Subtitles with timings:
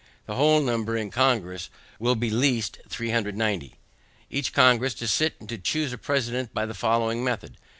[0.25, 1.69] The whole number in Congress
[1.99, 3.75] will be least 390.
[4.31, 7.55] Each Congress to sit and to choose a president by the following method.